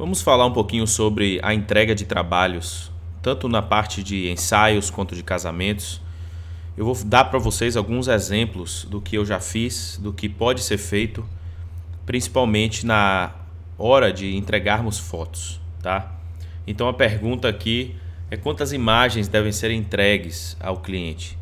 Vamos 0.00 0.22
falar 0.22 0.46
um 0.46 0.50
pouquinho 0.50 0.86
sobre 0.86 1.38
a 1.42 1.52
entrega 1.52 1.94
de 1.94 2.06
trabalhos, 2.06 2.90
tanto 3.20 3.50
na 3.50 3.60
parte 3.60 4.02
de 4.02 4.30
ensaios 4.30 4.88
quanto 4.88 5.14
de 5.14 5.22
casamentos. 5.22 6.00
Eu 6.74 6.86
vou 6.86 6.96
dar 7.04 7.26
para 7.26 7.38
vocês 7.38 7.76
alguns 7.76 8.08
exemplos 8.08 8.86
do 8.86 8.98
que 8.98 9.18
eu 9.18 9.26
já 9.26 9.38
fiz, 9.40 10.00
do 10.02 10.10
que 10.10 10.26
pode 10.26 10.62
ser 10.62 10.78
feito, 10.78 11.22
principalmente 12.06 12.86
na 12.86 13.32
hora 13.76 14.10
de 14.10 14.34
entregarmos 14.34 14.98
fotos, 14.98 15.60
tá? 15.82 16.10
Então 16.66 16.88
a 16.88 16.94
pergunta 16.94 17.46
aqui 17.46 17.94
é 18.30 18.38
quantas 18.38 18.72
imagens 18.72 19.28
devem 19.28 19.52
ser 19.52 19.70
entregues 19.70 20.56
ao 20.60 20.78
cliente. 20.78 21.36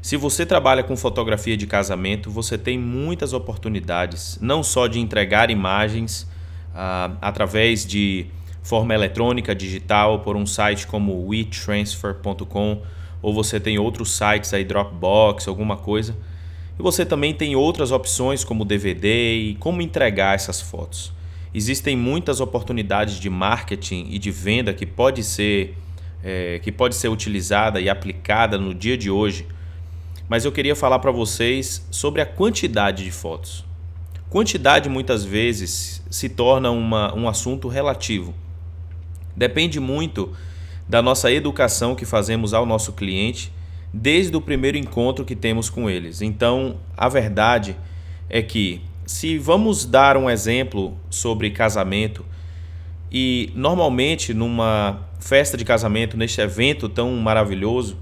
Se 0.00 0.16
você 0.16 0.46
trabalha 0.46 0.84
com 0.84 0.96
fotografia 0.96 1.56
de 1.56 1.66
casamento, 1.66 2.30
você 2.30 2.56
tem 2.56 2.78
muitas 2.78 3.32
oportunidades, 3.32 4.38
não 4.40 4.62
só 4.62 4.86
de 4.86 5.00
entregar 5.00 5.50
imagens 5.50 6.32
uh, 6.74 7.16
através 7.20 7.86
de 7.86 8.26
forma 8.62 8.94
eletrônica, 8.94 9.54
digital, 9.54 10.20
por 10.20 10.36
um 10.36 10.46
site 10.46 10.86
como 10.86 11.28
WeTransfer.com, 11.28 12.82
ou 13.22 13.32
você 13.32 13.60
tem 13.60 13.78
outros 13.78 14.10
sites 14.10 14.52
aí, 14.52 14.64
Dropbox, 14.64 15.46
alguma 15.46 15.76
coisa. 15.76 16.16
E 16.78 16.82
você 16.82 17.06
também 17.06 17.32
tem 17.32 17.54
outras 17.54 17.92
opções 17.92 18.42
como 18.42 18.64
DVD 18.64 19.36
e 19.36 19.54
como 19.56 19.80
entregar 19.80 20.34
essas 20.34 20.60
fotos. 20.60 21.12
Existem 21.54 21.96
muitas 21.96 22.40
oportunidades 22.40 23.20
de 23.20 23.30
marketing 23.30 24.08
e 24.10 24.18
de 24.18 24.30
venda 24.30 24.74
que 24.74 24.84
pode 24.84 25.22
ser, 25.22 25.76
é, 26.22 26.58
que 26.58 26.72
pode 26.72 26.96
ser 26.96 27.08
utilizada 27.08 27.80
e 27.80 27.88
aplicada 27.88 28.58
no 28.58 28.74
dia 28.74 28.98
de 28.98 29.08
hoje. 29.08 29.46
Mas 30.28 30.44
eu 30.44 30.50
queria 30.50 30.74
falar 30.74 30.98
para 30.98 31.12
vocês 31.12 31.86
sobre 31.90 32.20
a 32.20 32.26
quantidade 32.26 33.04
de 33.04 33.10
fotos. 33.10 33.64
Quantidade 34.34 34.88
muitas 34.88 35.24
vezes 35.24 36.02
se 36.10 36.28
torna 36.28 36.68
uma, 36.68 37.14
um 37.14 37.28
assunto 37.28 37.68
relativo. 37.68 38.34
Depende 39.36 39.78
muito 39.78 40.32
da 40.88 41.00
nossa 41.00 41.30
educação 41.30 41.94
que 41.94 42.04
fazemos 42.04 42.52
ao 42.52 42.66
nosso 42.66 42.94
cliente 42.94 43.52
desde 43.92 44.36
o 44.36 44.40
primeiro 44.40 44.76
encontro 44.76 45.24
que 45.24 45.36
temos 45.36 45.70
com 45.70 45.88
eles. 45.88 46.20
Então, 46.20 46.78
a 46.96 47.08
verdade 47.08 47.76
é 48.28 48.42
que, 48.42 48.80
se 49.06 49.38
vamos 49.38 49.86
dar 49.86 50.16
um 50.16 50.28
exemplo 50.28 50.98
sobre 51.08 51.50
casamento, 51.50 52.26
e 53.12 53.52
normalmente 53.54 54.34
numa 54.34 54.98
festa 55.20 55.56
de 55.56 55.64
casamento, 55.64 56.16
neste 56.16 56.40
evento 56.40 56.88
tão 56.88 57.14
maravilhoso, 57.18 57.96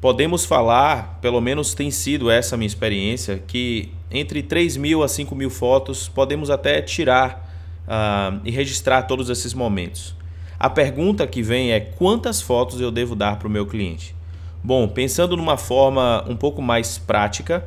podemos 0.00 0.44
falar, 0.44 1.18
pelo 1.20 1.40
menos 1.40 1.74
tem 1.74 1.90
sido 1.90 2.30
essa 2.30 2.56
minha 2.56 2.66
experiência, 2.66 3.42
que 3.46 3.92
entre 4.10 4.42
3 4.42 4.76
mil 4.76 5.02
a 5.02 5.08
5 5.08 5.34
mil 5.34 5.50
fotos 5.50 6.08
podemos 6.08 6.50
até 6.50 6.80
tirar 6.80 7.48
uh, 7.86 8.40
e 8.44 8.50
registrar 8.50 9.02
todos 9.02 9.28
esses 9.28 9.52
momentos. 9.52 10.16
A 10.58 10.68
pergunta 10.68 11.26
que 11.26 11.42
vem 11.42 11.72
é 11.72 11.80
quantas 11.80 12.40
fotos 12.40 12.80
eu 12.80 12.90
devo 12.90 13.14
dar 13.14 13.38
para 13.38 13.48
o 13.48 13.50
meu 13.50 13.66
cliente? 13.66 14.14
Bom, 14.62 14.88
pensando 14.88 15.36
numa 15.36 15.56
forma 15.56 16.24
um 16.28 16.36
pouco 16.36 16.60
mais 16.60 16.98
prática, 16.98 17.64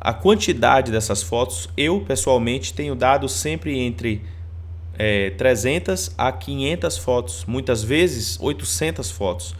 a 0.00 0.14
quantidade 0.14 0.90
dessas 0.90 1.22
fotos 1.22 1.68
eu 1.76 2.00
pessoalmente 2.00 2.72
tenho 2.72 2.94
dado 2.94 3.28
sempre 3.28 3.78
entre 3.78 4.22
é, 4.98 5.30
300 5.30 6.14
a 6.16 6.32
500 6.32 6.98
fotos, 6.98 7.44
muitas 7.46 7.82
vezes 7.82 8.38
800 8.40 9.10
fotos. 9.10 9.54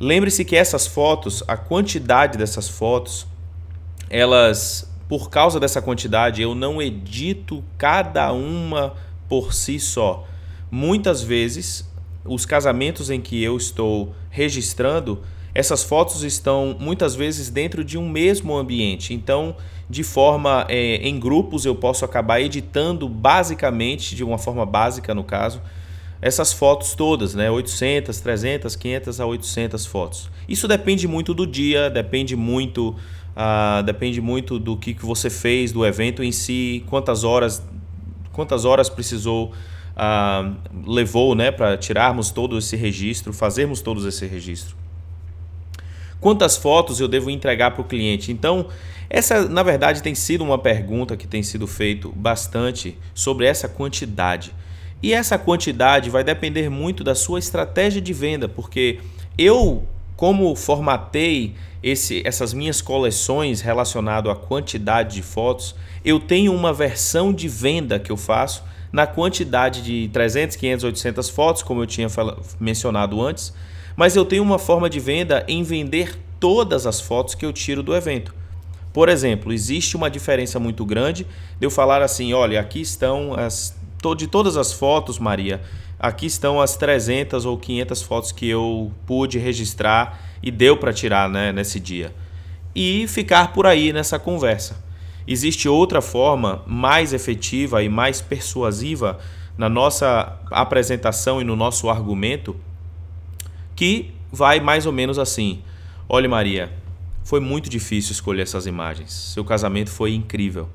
Lembre-se 0.00 0.44
que 0.44 0.56
essas 0.56 0.86
fotos, 0.86 1.42
a 1.46 1.56
quantidade 1.56 2.36
dessas 2.36 2.68
fotos, 2.68 3.26
elas 4.10 4.90
por 5.12 5.28
causa 5.28 5.60
dessa 5.60 5.82
quantidade, 5.82 6.40
eu 6.40 6.54
não 6.54 6.80
edito 6.80 7.62
cada 7.76 8.32
uma 8.32 8.94
por 9.28 9.52
si 9.52 9.78
só. 9.78 10.26
Muitas 10.70 11.22
vezes, 11.22 11.86
os 12.24 12.46
casamentos 12.46 13.10
em 13.10 13.20
que 13.20 13.42
eu 13.42 13.56
estou 13.58 14.14
registrando, 14.30 15.20
essas 15.54 15.84
fotos 15.84 16.22
estão 16.22 16.74
muitas 16.80 17.14
vezes 17.14 17.50
dentro 17.50 17.84
de 17.84 17.98
um 17.98 18.08
mesmo 18.08 18.56
ambiente. 18.56 19.12
Então, 19.12 19.54
de 19.88 20.02
forma 20.02 20.64
é, 20.68 20.96
em 21.06 21.20
grupos, 21.20 21.66
eu 21.66 21.74
posso 21.74 22.06
acabar 22.06 22.40
editando 22.40 23.06
basicamente, 23.06 24.16
de 24.16 24.24
uma 24.24 24.38
forma 24.38 24.64
básica 24.64 25.14
no 25.14 25.24
caso, 25.24 25.60
essas 26.22 26.52
fotos 26.52 26.94
todas, 26.94 27.34
né? 27.34 27.50
800, 27.50 28.20
300, 28.20 28.76
500 28.76 29.20
a 29.20 29.26
800 29.26 29.84
fotos. 29.84 30.30
Isso 30.48 30.66
depende 30.66 31.06
muito 31.06 31.34
do 31.34 31.46
dia, 31.46 31.90
depende 31.90 32.36
muito 32.36 32.96
Uh, 33.32 33.82
depende 33.82 34.20
muito 34.20 34.58
do 34.58 34.76
que, 34.76 34.92
que 34.92 35.06
você 35.06 35.30
fez, 35.30 35.72
do 35.72 35.86
evento 35.86 36.22
em 36.22 36.30
si, 36.30 36.84
quantas 36.88 37.24
horas, 37.24 37.62
quantas 38.30 38.66
horas 38.66 38.90
precisou, 38.90 39.52
uh, 39.96 40.54
levou 40.86 41.34
né, 41.34 41.50
para 41.50 41.78
tirarmos 41.78 42.30
todo 42.30 42.58
esse 42.58 42.76
registro, 42.76 43.32
fazermos 43.32 43.80
todo 43.80 44.06
esse 44.06 44.26
registro. 44.26 44.76
Quantas 46.20 46.58
fotos 46.58 47.00
eu 47.00 47.08
devo 47.08 47.30
entregar 47.30 47.70
para 47.70 47.80
o 47.80 47.84
cliente? 47.84 48.30
Então, 48.30 48.68
essa 49.08 49.48
na 49.48 49.62
verdade 49.62 50.02
tem 50.02 50.14
sido 50.14 50.44
uma 50.44 50.58
pergunta 50.58 51.16
que 51.16 51.26
tem 51.26 51.42
sido 51.42 51.66
feito 51.66 52.12
bastante 52.14 52.98
sobre 53.14 53.46
essa 53.46 53.66
quantidade. 53.66 54.54
E 55.02 55.12
essa 55.12 55.36
quantidade 55.36 56.08
vai 56.08 56.22
depender 56.22 56.68
muito 56.68 57.02
da 57.02 57.14
sua 57.14 57.38
estratégia 57.38 58.00
de 58.00 58.12
venda, 58.12 58.48
porque 58.48 59.00
eu, 59.36 59.84
como 60.16 60.54
formatei 60.54 61.54
esse, 61.82 62.22
essas 62.24 62.54
minhas 62.54 62.80
coleções 62.80 63.60
relacionado 63.60 64.30
à 64.30 64.36
quantidade 64.36 65.16
de 65.16 65.22
fotos, 65.22 65.74
eu 66.04 66.20
tenho 66.20 66.54
uma 66.54 66.72
versão 66.72 67.32
de 67.32 67.48
venda 67.48 67.98
que 67.98 68.12
eu 68.12 68.16
faço 68.16 68.62
na 68.92 69.06
quantidade 69.06 69.82
de 69.82 70.08
300, 70.12 70.54
500, 70.56 70.84
800 70.84 71.28
fotos, 71.30 71.62
como 71.62 71.82
eu 71.82 71.86
tinha 71.86 72.06
mencionado 72.60 73.20
antes, 73.20 73.52
mas 73.96 74.14
eu 74.14 74.24
tenho 74.24 74.42
uma 74.42 74.58
forma 74.58 74.88
de 74.88 75.00
venda 75.00 75.44
em 75.48 75.62
vender 75.62 76.16
todas 76.38 76.86
as 76.86 77.00
fotos 77.00 77.34
que 77.34 77.44
eu 77.44 77.52
tiro 77.52 77.82
do 77.82 77.94
evento. 77.94 78.34
Por 78.92 79.08
exemplo, 79.08 79.52
existe 79.52 79.96
uma 79.96 80.10
diferença 80.10 80.60
muito 80.60 80.84
grande 80.84 81.26
de 81.58 81.66
eu 81.66 81.70
falar 81.70 82.02
assim: 82.02 82.34
olha, 82.34 82.60
aqui 82.60 82.80
estão 82.82 83.32
as 83.34 83.74
de 84.16 84.26
todas 84.26 84.56
as 84.56 84.72
fotos, 84.72 85.18
Maria, 85.18 85.62
aqui 85.98 86.26
estão 86.26 86.60
as 86.60 86.76
300 86.76 87.44
ou 87.44 87.56
500 87.56 88.02
fotos 88.02 88.32
que 88.32 88.48
eu 88.48 88.92
pude 89.06 89.38
registrar 89.38 90.20
e 90.42 90.50
deu 90.50 90.76
para 90.76 90.92
tirar 90.92 91.28
né, 91.28 91.52
nesse 91.52 91.78
dia. 91.78 92.14
E 92.74 93.06
ficar 93.06 93.52
por 93.52 93.66
aí 93.66 93.92
nessa 93.92 94.18
conversa. 94.18 94.82
Existe 95.26 95.68
outra 95.68 96.00
forma 96.00 96.62
mais 96.66 97.12
efetiva 97.12 97.82
e 97.82 97.88
mais 97.88 98.20
persuasiva 98.20 99.18
na 99.56 99.68
nossa 99.68 100.38
apresentação 100.50 101.40
e 101.40 101.44
no 101.44 101.54
nosso 101.54 101.88
argumento 101.88 102.56
que 103.76 104.12
vai 104.30 104.60
mais 104.60 104.86
ou 104.86 104.92
menos 104.92 105.18
assim: 105.18 105.62
Olha, 106.08 106.28
Maria, 106.28 106.72
foi 107.24 107.40
muito 107.40 107.68
difícil 107.68 108.12
escolher 108.12 108.42
essas 108.42 108.66
imagens. 108.66 109.12
Seu 109.12 109.44
casamento 109.44 109.90
foi 109.90 110.14
incrível. 110.14 110.68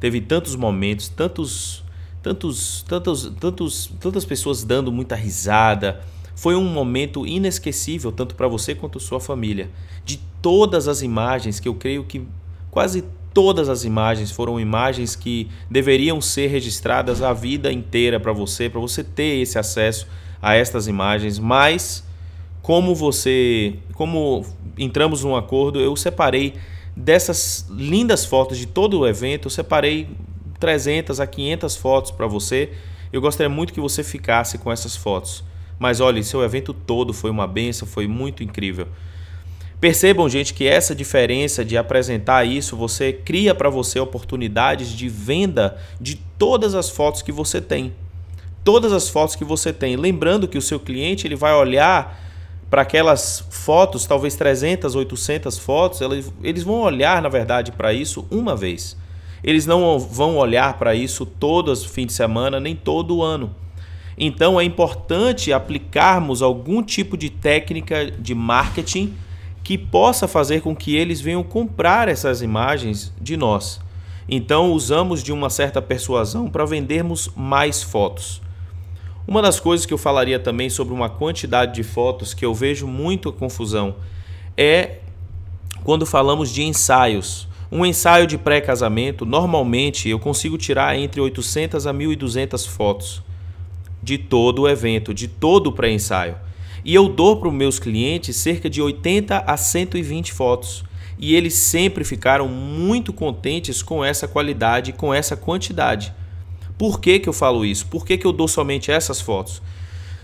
Teve 0.00 0.20
tantos 0.20 0.56
momentos, 0.56 1.08
tantos, 1.08 1.84
tantos, 2.26 2.84
tantos, 2.88 3.32
tantos, 3.38 3.92
tantas 4.00 4.24
pessoas 4.24 4.64
dando 4.64 4.90
muita 4.90 5.14
risada 5.14 6.00
foi 6.34 6.56
um 6.56 6.64
momento 6.64 7.24
inesquecível 7.24 8.10
tanto 8.10 8.34
para 8.34 8.48
você 8.48 8.74
quanto 8.74 8.98
sua 8.98 9.20
família. 9.20 9.70
De 10.04 10.18
todas 10.42 10.88
as 10.88 11.02
imagens, 11.02 11.60
que 11.60 11.68
eu 11.68 11.74
creio 11.76 12.02
que 12.02 12.26
quase 12.68 13.04
todas 13.32 13.68
as 13.68 13.84
imagens 13.84 14.32
foram 14.32 14.58
imagens 14.58 15.14
que 15.14 15.48
deveriam 15.70 16.20
ser 16.20 16.48
registradas 16.48 17.22
a 17.22 17.32
vida 17.32 17.72
inteira 17.72 18.18
para 18.18 18.32
você, 18.32 18.68
para 18.68 18.80
você 18.80 19.04
ter 19.04 19.40
esse 19.40 19.56
acesso 19.56 20.08
a 20.42 20.56
estas 20.56 20.88
imagens, 20.88 21.38
mas 21.38 22.02
como 22.60 22.92
você, 22.92 23.74
como 23.94 24.44
entramos 24.76 25.22
num 25.22 25.36
acordo, 25.36 25.80
eu 25.80 25.94
separei 25.94 26.54
dessas 26.96 27.66
lindas 27.70 28.24
fotos 28.24 28.58
de 28.58 28.66
todo 28.66 28.98
o 28.98 29.06
evento, 29.06 29.46
eu 29.46 29.50
separei 29.50 30.08
300 30.58 31.20
a 31.20 31.26
500 31.26 31.76
fotos 31.76 32.10
para 32.10 32.26
você. 32.26 32.72
Eu 33.12 33.20
gostaria 33.20 33.48
muito 33.48 33.72
que 33.72 33.80
você 33.80 34.02
ficasse 34.02 34.58
com 34.58 34.70
essas 34.70 34.96
fotos. 34.96 35.44
Mas 35.78 36.00
olha, 36.00 36.22
seu 36.22 36.42
evento 36.42 36.72
todo 36.72 37.12
foi 37.12 37.30
uma 37.30 37.46
benção, 37.46 37.86
foi 37.86 38.06
muito 38.06 38.42
incrível. 38.42 38.88
Percebam, 39.78 40.26
gente, 40.28 40.54
que 40.54 40.66
essa 40.66 40.94
diferença 40.94 41.64
de 41.64 41.76
apresentar 41.76 42.44
isso, 42.44 42.76
você 42.76 43.12
cria 43.12 43.54
para 43.54 43.68
você 43.68 44.00
oportunidades 44.00 44.88
de 44.88 45.08
venda 45.08 45.76
de 46.00 46.16
todas 46.38 46.74
as 46.74 46.88
fotos 46.88 47.20
que 47.20 47.30
você 47.30 47.60
tem. 47.60 47.94
Todas 48.64 48.92
as 48.92 49.08
fotos 49.08 49.36
que 49.36 49.44
você 49.44 49.72
tem. 49.72 49.94
Lembrando 49.96 50.48
que 50.48 50.56
o 50.56 50.62
seu 50.62 50.80
cliente 50.80 51.26
ele 51.26 51.36
vai 51.36 51.52
olhar 51.52 52.22
para 52.70 52.82
aquelas 52.82 53.44
fotos, 53.50 54.06
talvez 54.06 54.34
300, 54.34 54.94
800 54.94 55.58
fotos, 55.58 56.00
eles 56.42 56.62
vão 56.64 56.80
olhar, 56.80 57.22
na 57.22 57.28
verdade, 57.28 57.70
para 57.70 57.92
isso 57.92 58.26
uma 58.30 58.56
vez. 58.56 58.96
Eles 59.46 59.64
não 59.64 59.96
vão 59.98 60.36
olhar 60.36 60.76
para 60.76 60.94
isso 60.94 61.24
todos 61.24 61.82
os 61.82 61.86
fins 61.86 62.06
de 62.06 62.12
semana, 62.12 62.58
nem 62.58 62.74
todo 62.74 63.22
ano. 63.22 63.54
Então 64.18 64.60
é 64.60 64.64
importante 64.64 65.52
aplicarmos 65.52 66.42
algum 66.42 66.82
tipo 66.82 67.16
de 67.16 67.30
técnica 67.30 68.10
de 68.10 68.34
marketing 68.34 69.14
que 69.62 69.78
possa 69.78 70.26
fazer 70.26 70.62
com 70.62 70.74
que 70.74 70.96
eles 70.96 71.20
venham 71.20 71.44
comprar 71.44 72.08
essas 72.08 72.42
imagens 72.42 73.12
de 73.20 73.36
nós. 73.36 73.80
Então 74.28 74.72
usamos 74.72 75.22
de 75.22 75.32
uma 75.32 75.48
certa 75.48 75.80
persuasão 75.80 76.48
para 76.48 76.64
vendermos 76.64 77.30
mais 77.36 77.82
fotos. 77.82 78.42
Uma 79.28 79.42
das 79.42 79.60
coisas 79.60 79.86
que 79.86 79.92
eu 79.92 79.98
falaria 79.98 80.38
também 80.38 80.70
sobre 80.70 80.94
uma 80.94 81.08
quantidade 81.08 81.74
de 81.74 81.82
fotos 81.82 82.34
que 82.34 82.44
eu 82.44 82.54
vejo 82.54 82.86
muito 82.86 83.32
confusão 83.32 83.96
é 84.56 84.98
quando 85.84 86.06
falamos 86.06 86.52
de 86.52 86.62
ensaios. 86.62 87.46
Um 87.76 87.84
ensaio 87.84 88.26
de 88.26 88.38
pré-casamento, 88.38 89.26
normalmente 89.26 90.08
eu 90.08 90.18
consigo 90.18 90.56
tirar 90.56 90.98
entre 90.98 91.20
800 91.20 91.86
a 91.86 91.92
1200 91.92 92.64
fotos 92.64 93.22
de 94.02 94.16
todo 94.16 94.62
o 94.62 94.68
evento, 94.68 95.12
de 95.12 95.28
todo 95.28 95.66
o 95.66 95.72
pré-ensaio. 95.72 96.36
E 96.82 96.94
eu 96.94 97.06
dou 97.06 97.36
para 97.36 97.48
os 97.48 97.54
meus 97.54 97.78
clientes 97.78 98.34
cerca 98.34 98.70
de 98.70 98.80
80 98.80 99.44
a 99.46 99.56
120 99.58 100.32
fotos. 100.32 100.86
E 101.18 101.34
eles 101.34 101.52
sempre 101.52 102.02
ficaram 102.02 102.48
muito 102.48 103.12
contentes 103.12 103.82
com 103.82 104.02
essa 104.02 104.26
qualidade, 104.26 104.94
com 104.94 105.12
essa 105.12 105.36
quantidade. 105.36 106.14
Por 106.78 106.98
que, 106.98 107.18
que 107.18 107.28
eu 107.28 107.34
falo 107.34 107.62
isso? 107.62 107.88
Por 107.88 108.06
que, 108.06 108.16
que 108.16 108.26
eu 108.26 108.32
dou 108.32 108.48
somente 108.48 108.90
essas 108.90 109.20
fotos? 109.20 109.60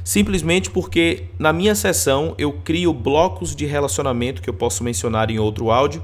Simplesmente 0.03 0.71
porque 0.71 1.25
na 1.39 1.53
minha 1.53 1.75
sessão 1.75 2.35
eu 2.39 2.51
crio 2.65 2.95
blocos 2.95 3.55
de 3.55 3.67
relacionamento 3.67 4.41
que 4.41 4.49
eu 4.49 4.55
posso 4.55 4.83
mencionar 4.83 5.31
em 5.31 5.39
outro 5.39 5.71
áudio, 5.71 6.03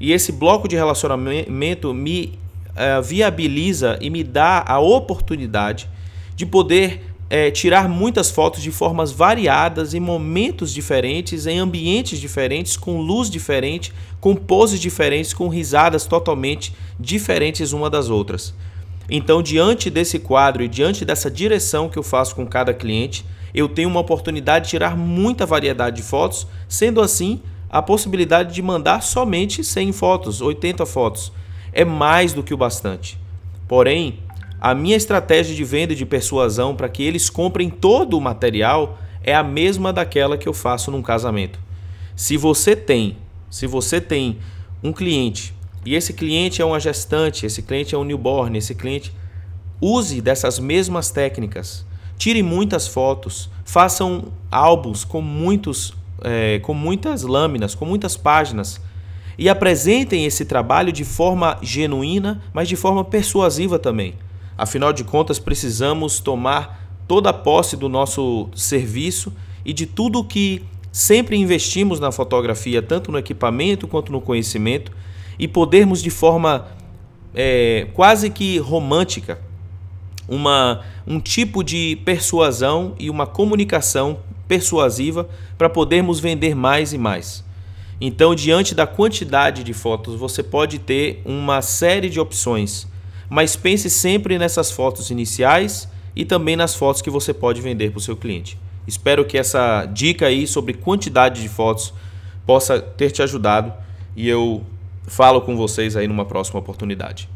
e 0.00 0.12
esse 0.12 0.32
bloco 0.32 0.68
de 0.68 0.76
relacionamento 0.76 1.92
me 1.92 2.38
uh, 2.70 3.02
viabiliza 3.02 3.98
e 4.00 4.10
me 4.10 4.22
dá 4.22 4.64
a 4.66 4.78
oportunidade 4.78 5.88
de 6.36 6.46
poder 6.46 7.02
é, 7.30 7.50
tirar 7.50 7.88
muitas 7.88 8.30
fotos 8.30 8.62
de 8.62 8.70
formas 8.70 9.12
variadas, 9.12 9.92
em 9.92 10.00
momentos 10.00 10.72
diferentes, 10.72 11.46
em 11.46 11.58
ambientes 11.58 12.18
diferentes, 12.18 12.76
com 12.76 13.00
luz 13.00 13.28
diferente, 13.28 13.92
com 14.20 14.34
poses 14.34 14.80
diferentes, 14.80 15.34
com 15.34 15.48
risadas 15.48 16.06
totalmente 16.06 16.74
diferentes 16.98 17.72
uma 17.72 17.90
das 17.90 18.08
outras. 18.08 18.54
Então, 19.10 19.42
diante 19.42 19.90
desse 19.90 20.18
quadro 20.18 20.62
e 20.62 20.68
diante 20.68 21.04
dessa 21.04 21.30
direção 21.30 21.88
que 21.88 21.98
eu 21.98 22.02
faço 22.02 22.34
com 22.34 22.46
cada 22.46 22.72
cliente, 22.72 23.24
eu 23.54 23.68
tenho 23.68 23.88
uma 23.88 24.00
oportunidade 24.00 24.66
de 24.66 24.70
tirar 24.70 24.96
muita 24.96 25.46
variedade 25.46 25.96
de 25.96 26.02
fotos, 26.02 26.46
sendo 26.68 27.00
assim, 27.00 27.40
a 27.70 27.82
possibilidade 27.82 28.54
de 28.54 28.62
mandar 28.62 29.02
somente 29.02 29.62
100 29.62 29.92
fotos, 29.92 30.40
80 30.40 30.86
fotos. 30.86 31.32
É 31.72 31.84
mais 31.84 32.32
do 32.32 32.42
que 32.42 32.54
o 32.54 32.56
bastante. 32.56 33.18
Porém, 33.66 34.20
a 34.60 34.74
minha 34.74 34.96
estratégia 34.96 35.54
de 35.54 35.64
venda 35.64 35.92
e 35.92 35.96
de 35.96 36.06
persuasão 36.06 36.74
para 36.74 36.88
que 36.88 37.02
eles 37.02 37.28
comprem 37.28 37.68
todo 37.68 38.16
o 38.16 38.20
material 38.20 38.98
é 39.22 39.34
a 39.34 39.42
mesma 39.42 39.92
daquela 39.92 40.38
que 40.38 40.48
eu 40.48 40.54
faço 40.54 40.90
num 40.90 41.02
casamento. 41.02 41.60
Se 42.16 42.36
você 42.36 42.74
tem, 42.74 43.16
se 43.50 43.66
você 43.66 44.00
tem 44.00 44.38
um 44.82 44.92
cliente 44.92 45.54
e 45.84 45.94
esse 45.94 46.12
cliente 46.12 46.60
é 46.60 46.64
uma 46.64 46.80
gestante, 46.80 47.46
esse 47.46 47.62
cliente 47.62 47.94
é 47.94 47.98
um 47.98 48.04
newborn, 48.04 48.58
esse 48.58 48.74
cliente. 48.74 49.12
Use 49.80 50.20
dessas 50.20 50.58
mesmas 50.58 51.10
técnicas. 51.10 51.86
Tire 52.16 52.42
muitas 52.42 52.88
fotos, 52.88 53.48
façam 53.64 54.32
álbuns 54.50 55.04
com, 55.04 55.20
muitos, 55.22 55.94
é, 56.22 56.58
com 56.60 56.74
muitas 56.74 57.22
lâminas, 57.22 57.74
com 57.74 57.84
muitas 57.84 58.16
páginas 58.16 58.80
e 59.38 59.48
apresentem 59.48 60.24
esse 60.24 60.44
trabalho 60.44 60.92
de 60.92 61.04
forma 61.04 61.58
genuína, 61.62 62.42
mas 62.52 62.68
de 62.68 62.74
forma 62.74 63.04
persuasiva 63.04 63.78
também. 63.78 64.14
Afinal 64.56 64.92
de 64.92 65.04
contas, 65.04 65.38
precisamos 65.38 66.18
tomar 66.18 66.88
toda 67.06 67.30
a 67.30 67.32
posse 67.32 67.76
do 67.76 67.88
nosso 67.88 68.48
serviço 68.54 69.32
e 69.64 69.72
de 69.72 69.86
tudo 69.86 70.24
que 70.24 70.64
sempre 70.90 71.36
investimos 71.36 72.00
na 72.00 72.10
fotografia, 72.10 72.82
tanto 72.82 73.12
no 73.12 73.18
equipamento 73.18 73.86
quanto 73.86 74.10
no 74.10 74.20
conhecimento, 74.20 74.90
e 75.38 75.46
podermos 75.46 76.02
de 76.02 76.10
forma 76.10 76.66
é, 77.32 77.86
quase 77.94 78.30
que 78.30 78.58
romântica 78.58 79.40
uma, 80.26 80.82
um 81.06 81.20
tipo 81.20 81.62
de 81.62 81.96
persuasão 82.04 82.94
e 82.98 83.08
uma 83.08 83.26
comunicação 83.26 84.18
persuasiva 84.48 85.28
para 85.56 85.68
podermos 85.68 86.18
vender 86.18 86.56
mais 86.56 86.92
e 86.92 86.98
mais. 86.98 87.44
Então, 88.00 88.34
diante 88.34 88.74
da 88.74 88.86
quantidade 88.86 89.62
de 89.62 89.72
fotos, 89.72 90.14
você 90.14 90.42
pode 90.42 90.78
ter 90.78 91.20
uma 91.24 91.60
série 91.60 92.08
de 92.08 92.18
opções, 92.18 92.86
mas 93.28 93.54
pense 93.54 93.90
sempre 93.90 94.38
nessas 94.38 94.70
fotos 94.70 95.10
iniciais 95.10 95.88
e 96.16 96.24
também 96.24 96.56
nas 96.56 96.74
fotos 96.74 97.02
que 97.02 97.10
você 97.10 97.34
pode 97.34 97.60
vender 97.60 97.90
para 97.90 97.98
o 97.98 98.02
seu 98.02 98.16
cliente. 98.16 98.58
Espero 98.86 99.24
que 99.24 99.36
essa 99.36 99.84
dica 99.84 100.26
aí 100.26 100.46
sobre 100.46 100.72
quantidade 100.72 101.42
de 101.42 101.48
fotos 101.48 101.92
possa 102.46 102.80
ter 102.80 103.10
te 103.10 103.22
ajudado 103.22 103.72
e 104.16 104.28
eu 104.28 104.62
falo 105.06 105.40
com 105.42 105.56
vocês 105.56 105.94
aí 105.94 106.08
numa 106.08 106.24
próxima 106.24 106.58
oportunidade. 106.58 107.28